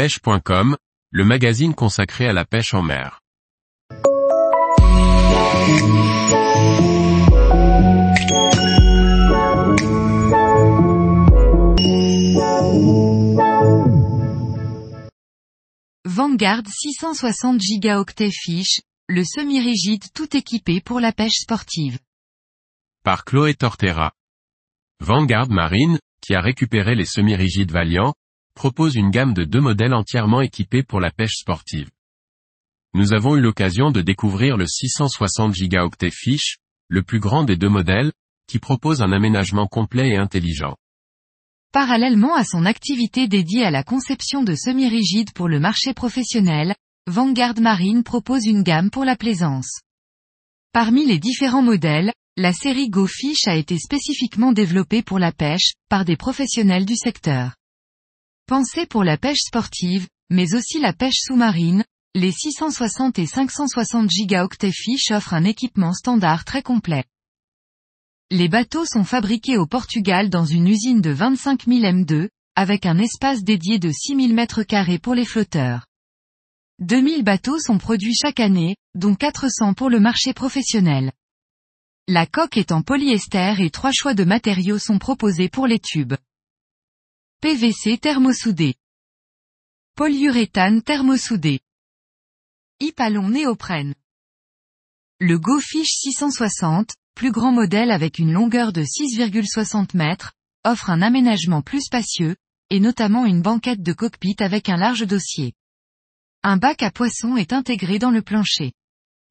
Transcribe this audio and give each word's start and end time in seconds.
pêche.com, 0.00 0.78
le 1.10 1.24
magazine 1.26 1.74
consacré 1.74 2.26
à 2.26 2.32
la 2.32 2.46
pêche 2.46 2.72
en 2.72 2.80
mer. 2.80 3.20
Vanguard 16.06 16.62
660 16.66 17.60
gigaoctets 17.60 18.30
fiche, 18.30 18.80
le 19.06 19.22
semi-rigide 19.22 20.04
tout 20.14 20.34
équipé 20.34 20.80
pour 20.80 21.00
la 21.00 21.12
pêche 21.12 21.40
sportive. 21.42 21.98
Par 23.04 23.26
Chloé 23.26 23.52
Tortera. 23.52 24.12
Vanguard 25.00 25.50
Marine, 25.50 25.98
qui 26.22 26.34
a 26.34 26.40
récupéré 26.40 26.94
les 26.94 27.04
semi-rigides 27.04 27.70
Valiant, 27.70 28.14
propose 28.60 28.94
une 28.94 29.08
gamme 29.08 29.32
de 29.32 29.44
deux 29.44 29.62
modèles 29.62 29.94
entièrement 29.94 30.42
équipés 30.42 30.82
pour 30.82 31.00
la 31.00 31.10
pêche 31.10 31.36
sportive. 31.38 31.88
Nous 32.92 33.14
avons 33.14 33.34
eu 33.34 33.40
l'occasion 33.40 33.90
de 33.90 34.02
découvrir 34.02 34.58
le 34.58 34.66
660 34.66 35.54
gigaoctets 35.54 36.10
fiche, 36.10 36.58
le 36.88 37.02
plus 37.02 37.20
grand 37.20 37.44
des 37.44 37.56
deux 37.56 37.70
modèles, 37.70 38.12
qui 38.46 38.58
propose 38.58 39.00
un 39.00 39.12
aménagement 39.12 39.66
complet 39.66 40.10
et 40.10 40.18
intelligent. 40.18 40.76
Parallèlement 41.72 42.34
à 42.34 42.44
son 42.44 42.66
activité 42.66 43.28
dédiée 43.28 43.64
à 43.64 43.70
la 43.70 43.82
conception 43.82 44.42
de 44.42 44.54
semi-rigides 44.54 45.32
pour 45.32 45.48
le 45.48 45.58
marché 45.58 45.94
professionnel, 45.94 46.74
Vanguard 47.06 47.58
Marine 47.62 48.02
propose 48.02 48.44
une 48.44 48.62
gamme 48.62 48.90
pour 48.90 49.06
la 49.06 49.16
plaisance. 49.16 49.80
Parmi 50.74 51.06
les 51.06 51.18
différents 51.18 51.62
modèles, 51.62 52.12
la 52.36 52.52
série 52.52 52.90
Go 52.90 53.06
Fish 53.06 53.48
a 53.48 53.56
été 53.56 53.78
spécifiquement 53.78 54.52
développée 54.52 55.00
pour 55.00 55.18
la 55.18 55.32
pêche, 55.32 55.72
par 55.88 56.04
des 56.04 56.18
professionnels 56.18 56.84
du 56.84 56.96
secteur. 56.96 57.54
Pensée 58.50 58.84
pour 58.84 59.04
la 59.04 59.16
pêche 59.16 59.42
sportive, 59.42 60.08
mais 60.28 60.56
aussi 60.56 60.80
la 60.80 60.92
pêche 60.92 61.20
sous-marine, 61.20 61.84
les 62.16 62.32
660 62.32 63.16
et 63.20 63.26
560 63.26 64.10
gigaoctets 64.10 64.72
fish 64.72 65.12
offrent 65.12 65.34
un 65.34 65.44
équipement 65.44 65.92
standard 65.92 66.44
très 66.44 66.60
complet. 66.60 67.04
Les 68.32 68.48
bateaux 68.48 68.84
sont 68.86 69.04
fabriqués 69.04 69.56
au 69.56 69.66
Portugal 69.66 70.30
dans 70.30 70.44
une 70.44 70.66
usine 70.66 71.00
de 71.00 71.10
25 71.10 71.66
000 71.66 71.78
M2, 71.78 72.28
avec 72.56 72.86
un 72.86 72.98
espace 72.98 73.44
dédié 73.44 73.78
de 73.78 73.92
6 73.92 74.16
000 74.16 74.28
m2 74.30 74.98
pour 74.98 75.14
les 75.14 75.26
flotteurs. 75.26 75.86
2000 76.80 77.22
bateaux 77.22 77.60
sont 77.60 77.78
produits 77.78 78.16
chaque 78.20 78.40
année, 78.40 78.74
dont 78.96 79.14
400 79.14 79.74
pour 79.74 79.90
le 79.90 80.00
marché 80.00 80.34
professionnel. 80.34 81.12
La 82.08 82.26
coque 82.26 82.56
est 82.56 82.72
en 82.72 82.82
polyester 82.82 83.54
et 83.60 83.70
trois 83.70 83.92
choix 83.92 84.14
de 84.14 84.24
matériaux 84.24 84.80
sont 84.80 84.98
proposés 84.98 85.48
pour 85.48 85.68
les 85.68 85.78
tubes. 85.78 86.14
PVC 87.42 87.96
thermosoudé. 87.96 88.74
Polyuréthane 89.96 90.82
thermosoudé. 90.82 91.60
Hypalon 92.80 93.30
néoprène. 93.30 93.94
Le 95.20 95.38
GoFish 95.38 95.88
660, 95.88 96.90
plus 97.14 97.30
grand 97.32 97.50
modèle 97.50 97.92
avec 97.92 98.18
une 98.18 98.30
longueur 98.30 98.74
de 98.74 98.82
6,60 98.82 99.96
mètres, 99.96 100.34
offre 100.66 100.90
un 100.90 101.00
aménagement 101.00 101.62
plus 101.62 101.80
spacieux, 101.80 102.36
et 102.68 102.78
notamment 102.78 103.24
une 103.24 103.40
banquette 103.40 103.82
de 103.82 103.94
cockpit 103.94 104.36
avec 104.40 104.68
un 104.68 104.76
large 104.76 105.06
dossier. 105.06 105.54
Un 106.42 106.58
bac 106.58 106.82
à 106.82 106.90
poissons 106.90 107.38
est 107.38 107.54
intégré 107.54 107.98
dans 107.98 108.10
le 108.10 108.20
plancher. 108.20 108.74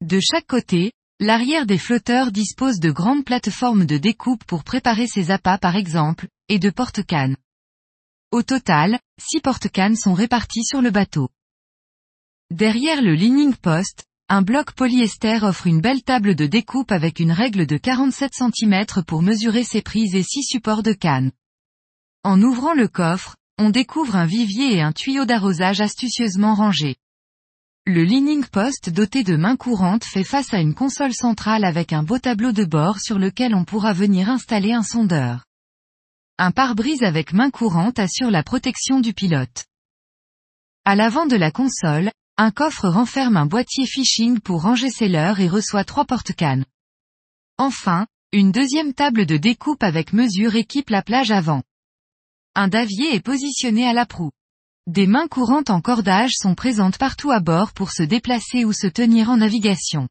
De 0.00 0.18
chaque 0.18 0.48
côté, 0.48 0.90
l'arrière 1.20 1.64
des 1.64 1.78
flotteurs 1.78 2.32
dispose 2.32 2.80
de 2.80 2.90
grandes 2.90 3.24
plateformes 3.24 3.86
de 3.86 3.98
découpe 3.98 4.42
pour 4.42 4.64
préparer 4.64 5.06
ses 5.06 5.30
appâts 5.30 5.58
par 5.58 5.76
exemple, 5.76 6.26
et 6.48 6.58
de 6.58 6.70
porte-cannes. 6.70 7.36
Au 8.32 8.44
total, 8.44 9.00
six 9.20 9.40
porte-cannes 9.40 9.96
sont 9.96 10.14
répartis 10.14 10.62
sur 10.62 10.80
le 10.80 10.92
bateau. 10.92 11.30
Derrière 12.52 13.02
le 13.02 13.14
leaning 13.14 13.56
post, 13.56 14.04
un 14.28 14.42
bloc 14.42 14.70
polyester 14.70 15.40
offre 15.42 15.66
une 15.66 15.80
belle 15.80 16.04
table 16.04 16.36
de 16.36 16.46
découpe 16.46 16.92
avec 16.92 17.18
une 17.18 17.32
règle 17.32 17.66
de 17.66 17.76
47 17.76 18.30
cm 18.32 18.84
pour 19.04 19.22
mesurer 19.22 19.64
ses 19.64 19.82
prises 19.82 20.14
et 20.14 20.22
six 20.22 20.44
supports 20.44 20.84
de 20.84 20.92
canne. 20.92 21.32
En 22.22 22.40
ouvrant 22.40 22.72
le 22.72 22.86
coffre, 22.86 23.34
on 23.58 23.70
découvre 23.70 24.14
un 24.14 24.26
vivier 24.26 24.76
et 24.76 24.80
un 24.80 24.92
tuyau 24.92 25.24
d'arrosage 25.24 25.80
astucieusement 25.80 26.54
rangés. 26.54 26.94
Le 27.84 28.04
leaning 28.04 28.44
post 28.44 28.90
doté 28.90 29.24
de 29.24 29.34
mains 29.34 29.56
courantes 29.56 30.04
fait 30.04 30.22
face 30.22 30.54
à 30.54 30.60
une 30.60 30.74
console 30.74 31.14
centrale 31.14 31.64
avec 31.64 31.92
un 31.92 32.04
beau 32.04 32.20
tableau 32.20 32.52
de 32.52 32.64
bord 32.64 33.00
sur 33.00 33.18
lequel 33.18 33.56
on 33.56 33.64
pourra 33.64 33.92
venir 33.92 34.28
installer 34.28 34.72
un 34.72 34.84
sondeur. 34.84 35.46
Un 36.42 36.52
pare-brise 36.52 37.02
avec 37.02 37.34
main 37.34 37.50
courante 37.50 37.98
assure 37.98 38.30
la 38.30 38.42
protection 38.42 39.00
du 39.00 39.12
pilote. 39.12 39.66
À 40.86 40.96
l'avant 40.96 41.26
de 41.26 41.36
la 41.36 41.50
console, 41.50 42.10
un 42.38 42.50
coffre 42.50 42.88
renferme 42.88 43.36
un 43.36 43.44
boîtier 43.44 43.84
fishing 43.84 44.40
pour 44.40 44.62
ranger 44.62 44.88
ses 44.88 45.08
leurres 45.08 45.40
et 45.40 45.48
reçoit 45.48 45.84
trois 45.84 46.06
porte-cannes. 46.06 46.64
Enfin, 47.58 48.06
une 48.32 48.52
deuxième 48.52 48.94
table 48.94 49.26
de 49.26 49.36
découpe 49.36 49.82
avec 49.82 50.14
mesure 50.14 50.56
équipe 50.56 50.88
la 50.88 51.02
plage 51.02 51.30
avant. 51.30 51.62
Un 52.54 52.68
davier 52.68 53.14
est 53.14 53.20
positionné 53.20 53.86
à 53.86 53.92
la 53.92 54.06
proue. 54.06 54.32
Des 54.86 55.06
mains 55.06 55.28
courantes 55.28 55.68
en 55.68 55.82
cordage 55.82 56.32
sont 56.36 56.54
présentes 56.54 56.96
partout 56.96 57.30
à 57.30 57.40
bord 57.40 57.74
pour 57.74 57.90
se 57.90 58.02
déplacer 58.02 58.64
ou 58.64 58.72
se 58.72 58.86
tenir 58.86 59.28
en 59.28 59.36
navigation. 59.36 60.08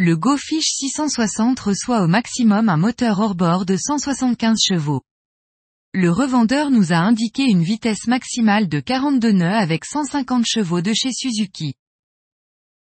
Le 0.00 0.16
GoFish 0.16 0.74
660 0.76 1.58
reçoit 1.58 2.04
au 2.04 2.06
maximum 2.06 2.68
un 2.68 2.76
moteur 2.76 3.18
hors-bord 3.18 3.66
de 3.66 3.76
175 3.76 4.56
chevaux. 4.64 5.02
Le 5.92 6.08
revendeur 6.12 6.70
nous 6.70 6.92
a 6.92 6.98
indiqué 6.98 7.42
une 7.42 7.64
vitesse 7.64 8.06
maximale 8.06 8.68
de 8.68 8.78
42 8.78 9.32
nœuds 9.32 9.56
avec 9.56 9.84
150 9.84 10.46
chevaux 10.46 10.82
de 10.82 10.92
chez 10.92 11.10
Suzuki. 11.10 11.74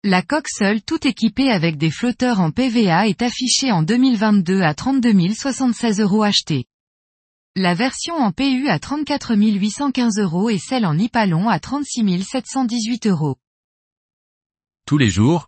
La 0.04 0.22
coque 0.22 0.50
seule 0.50 0.82
tout 0.82 1.08
équipée 1.08 1.50
avec 1.50 1.78
des 1.78 1.92
flotteurs 1.92 2.42
en 2.42 2.52
PVA 2.52 3.08
est 3.08 3.22
affichée 3.22 3.72
en 3.72 3.84
2022 3.84 4.60
à 4.62 4.74
32 4.74 5.34
076 5.34 6.02
euros 6.02 6.24
achetés. 6.24 6.66
La 7.56 7.74
version 7.74 8.16
en 8.16 8.34
PU 8.34 8.68
à 8.68 8.80
34 8.80 9.34
815 9.34 10.20
euros 10.20 10.50
et 10.50 10.60
celle 10.60 10.86
en 10.86 10.98
Hypalon 10.98 11.48
à 11.48 11.62
36 11.62 12.22
718 12.22 13.08
euros. 13.08 13.38
Tous 14.86 14.98
les 14.98 15.10
jours, 15.10 15.48